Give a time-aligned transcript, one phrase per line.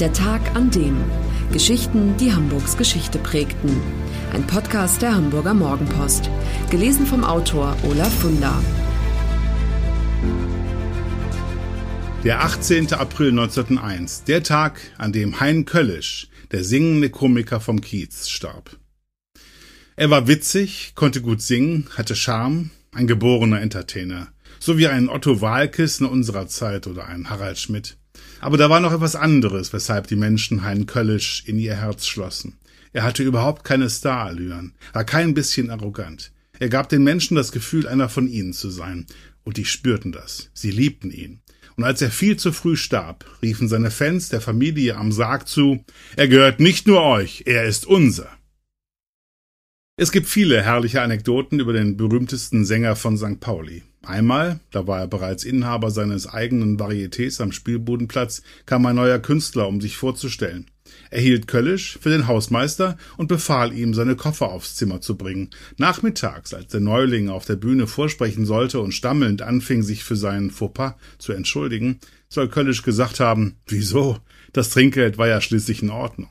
[0.00, 0.96] Der Tag an dem.
[1.52, 3.80] Geschichten, die Hamburgs Geschichte prägten.
[4.32, 6.28] Ein Podcast der Hamburger Morgenpost.
[6.70, 8.60] Gelesen vom Autor Olaf Funder.
[12.24, 12.92] Der 18.
[12.94, 18.76] April 1901, der Tag, an dem Hein Köllisch, der singende Komiker vom Kiez, starb.
[19.94, 25.40] Er war witzig, konnte gut singen, hatte Charme, ein geborener Entertainer, so wie ein Otto
[25.40, 27.98] Walkes in unserer Zeit oder ein Harald Schmidt.
[28.42, 32.58] Aber da war noch etwas anderes, weshalb die Menschen Hein Köllisch in ihr Herz schlossen.
[32.92, 36.32] Er hatte überhaupt keine Starallüren, war kein bisschen arrogant.
[36.58, 39.06] Er gab den Menschen das Gefühl, einer von ihnen zu sein.
[39.44, 40.50] Und die spürten das.
[40.54, 41.40] Sie liebten ihn.
[41.76, 45.84] Und als er viel zu früh starb, riefen seine Fans der Familie am Sarg zu,
[46.16, 48.28] er gehört nicht nur euch, er ist unser.
[49.98, 53.40] Es gibt viele herrliche Anekdoten über den berühmtesten Sänger von St.
[53.40, 53.82] Pauli.
[54.02, 59.68] Einmal, da war er bereits Inhaber seines eigenen Varietés am Spielbudenplatz, kam ein neuer Künstler,
[59.68, 60.70] um sich vorzustellen.
[61.10, 65.50] Er hielt Köllisch für den Hausmeister und befahl ihm, seine Koffer aufs Zimmer zu bringen.
[65.76, 70.50] Nachmittags, als der Neuling auf der Bühne vorsprechen sollte und stammelnd anfing, sich für seinen
[70.50, 74.18] Fauxpas zu entschuldigen, soll Köllisch gesagt haben, wieso?
[74.54, 76.30] Das Trinkgeld war ja schließlich in Ordnung.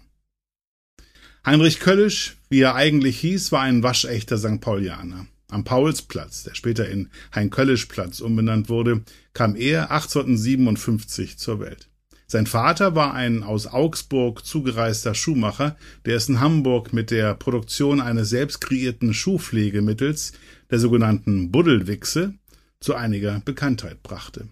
[1.43, 4.61] Heinrich Köllisch, wie er eigentlich hieß, war ein waschechter St.
[4.61, 5.25] Paulianer.
[5.49, 9.01] Am Paulsplatz, der später in Hein-Köllisch-Platz umbenannt wurde,
[9.33, 11.89] kam er 1857 zur Welt.
[12.27, 18.01] Sein Vater war ein aus Augsburg zugereister Schuhmacher, der es in Hamburg mit der Produktion
[18.01, 20.33] eines selbst kreierten Schuhpflegemittels,
[20.69, 22.35] der sogenannten Buddelwichse,
[22.79, 24.47] zu einiger Bekanntheit brachte.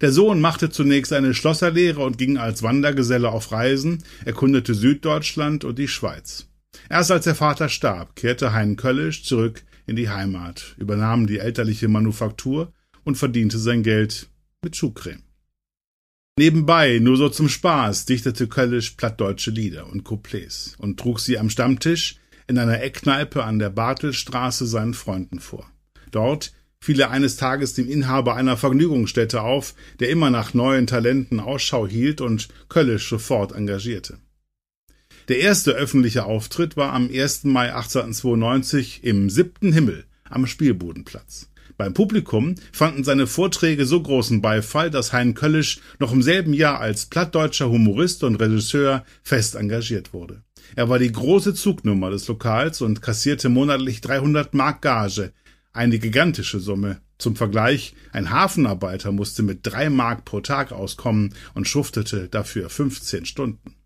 [0.00, 5.78] Der Sohn machte zunächst eine Schlosserlehre und ging als Wandergeselle auf Reisen, erkundete Süddeutschland und
[5.78, 6.46] die Schweiz.
[6.90, 11.88] Erst als der Vater starb, kehrte Hein Köllisch zurück in die Heimat, übernahm die elterliche
[11.88, 12.72] Manufaktur
[13.04, 14.28] und verdiente sein Geld
[14.62, 15.22] mit Schuhcreme.
[16.36, 21.48] Nebenbei, nur so zum Spaß, dichtete Köllisch plattdeutsche Lieder und Couplets und trug sie am
[21.48, 22.16] Stammtisch
[22.48, 25.70] in einer Eckkneipe an der Bartelstraße seinen Freunden vor.
[26.10, 26.52] Dort
[26.84, 31.86] fiel er eines Tages dem Inhaber einer Vergnügungsstätte auf, der immer nach neuen Talenten Ausschau
[31.86, 34.18] hielt und Köllisch sofort engagierte.
[35.28, 37.44] Der erste öffentliche Auftritt war am 1.
[37.44, 41.48] Mai 1892 im siebten Himmel am Spielbudenplatz.
[41.78, 46.80] Beim Publikum fanden seine Vorträge so großen Beifall, dass Hein Köllisch noch im selben Jahr
[46.80, 50.42] als plattdeutscher Humorist und Regisseur fest engagiert wurde.
[50.76, 55.32] Er war die große Zugnummer des Lokals und kassierte monatlich 300 Mark Gage,
[55.74, 57.02] eine gigantische Summe.
[57.18, 63.26] Zum Vergleich, ein Hafenarbeiter musste mit drei Mark pro Tag auskommen und schuftete dafür 15
[63.26, 63.76] Stunden.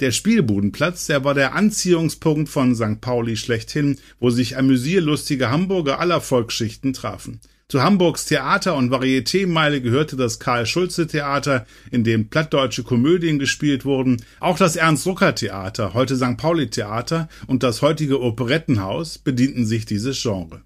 [0.00, 3.00] Der Spielbudenplatz, der war der Anziehungspunkt von St.
[3.00, 7.40] Pauli schlechthin, wo sich amüsierlustige Hamburger aller Volksschichten trafen.
[7.72, 14.58] Zu Hamburgs Theater- und Varietémeile gehörte das Karl-Schulze-Theater, in dem plattdeutsche Komödien gespielt wurden, auch
[14.58, 16.36] das Ernst-Rucker-Theater, heute St.
[16.36, 20.60] Pauli-Theater und das heutige Operettenhaus bedienten sich dieses Genre.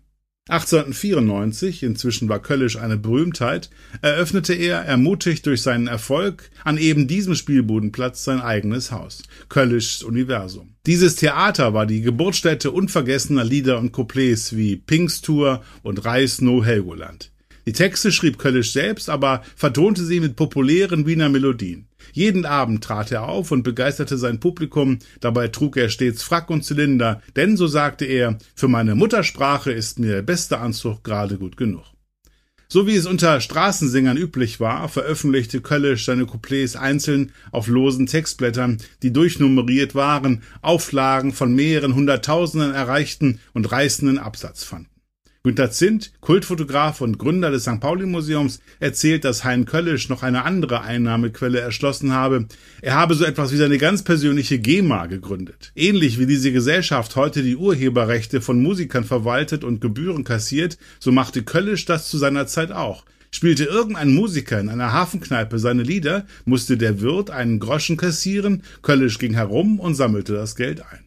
[0.48, 3.68] 1894, inzwischen war Köllisch eine Berühmtheit,
[4.00, 10.74] eröffnete er, ermutigt durch seinen Erfolg, an eben diesem Spielbudenplatz sein eigenes Haus, Köllischs Universum.
[10.86, 17.32] Dieses Theater war die Geburtsstätte unvergessener Lieder und Couplets wie Pinkstour und Reis no Helgoland.
[17.66, 21.88] Die Texte schrieb Köllisch selbst, aber vertonte sie mit populären Wiener Melodien.
[22.12, 26.64] Jeden Abend trat er auf und begeisterte sein Publikum, dabei trug er stets Frack und
[26.64, 31.56] Zylinder, denn, so sagte er, für meine Muttersprache ist mir der beste Anzug gerade gut
[31.56, 31.84] genug.
[32.68, 38.78] So wie es unter Straßensängern üblich war, veröffentlichte Köllisch seine Couplets einzeln auf losen Textblättern,
[39.02, 44.95] die durchnummeriert waren, Auflagen von mehreren Hunderttausenden erreichten und reißenden Absatz fanden.
[45.46, 47.78] Günter Zint, Kultfotograf und Gründer des St.
[47.78, 52.46] Pauli-Museums, erzählt, dass Hein Köllisch noch eine andere Einnahmequelle erschlossen habe.
[52.82, 55.70] Er habe so etwas wie seine ganz persönliche GEMA gegründet.
[55.76, 61.44] Ähnlich wie diese Gesellschaft heute die Urheberrechte von Musikern verwaltet und Gebühren kassiert, so machte
[61.44, 63.04] Köllisch das zu seiner Zeit auch.
[63.30, 69.18] Spielte irgendein Musiker in einer Hafenkneipe seine Lieder, musste der Wirt einen Groschen kassieren, Köllisch
[69.18, 71.05] ging herum und sammelte das Geld ein.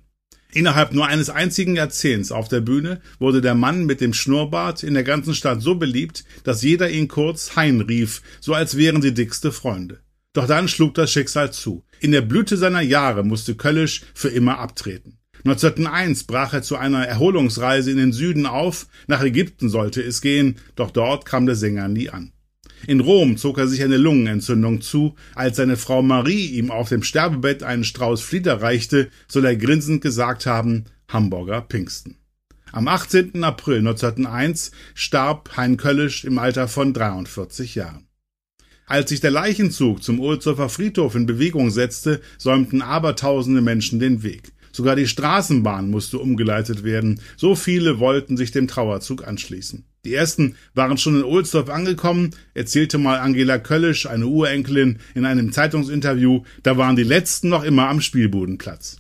[0.52, 4.96] Innerhalb nur eines einzigen Jahrzehnts auf der Bühne wurde der Mann mit dem Schnurrbart in
[4.96, 9.14] der ganzen Stadt so beliebt, dass jeder ihn kurz Hein rief, so als wären sie
[9.14, 10.00] dickste Freunde.
[10.34, 11.84] Doch dann schlug das Schicksal zu.
[12.00, 15.20] In der Blüte seiner Jahre musste Köllisch für immer abtreten.
[15.46, 20.58] 1901 brach er zu einer Erholungsreise in den Süden auf, nach Ägypten sollte es gehen,
[20.76, 22.34] doch dort kam der Sänger nie an.
[22.88, 25.16] In Rom zog er sich eine Lungenentzündung zu.
[25.36, 30.02] Als seine Frau Marie ihm auf dem Sterbebett einen Strauß Flieder reichte, soll er grinsend
[30.02, 32.16] gesagt haben, Hamburger Pfingsten.
[32.72, 33.44] Am 18.
[33.44, 38.06] April 1901 starb Hein Köllisch im Alter von 43 Jahren.
[38.86, 44.52] Als sich der Leichenzug zum Ohlsdorfer Friedhof in Bewegung setzte, säumten abertausende Menschen den Weg.
[44.72, 47.20] Sogar die Straßenbahn musste umgeleitet werden.
[47.38, 49.86] So viele wollten sich dem Trauerzug anschließen.
[50.06, 55.52] Die ersten waren schon in Ohlsdorf angekommen, erzählte mal Angela Köllisch, eine Urenkelin, in einem
[55.52, 58.98] Zeitungsinterview, da waren die letzten noch immer am Spielbudenplatz.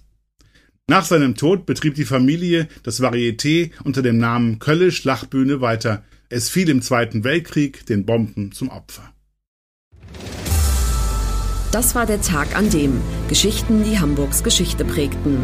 [0.89, 6.03] Nach seinem Tod betrieb die Familie das Varieté unter dem Namen Köllisch Lachbühne weiter.
[6.29, 9.13] Es fiel im Zweiten Weltkrieg den Bomben zum Opfer.
[11.71, 15.43] Das war der Tag an dem Geschichten, die Hamburgs Geschichte prägten.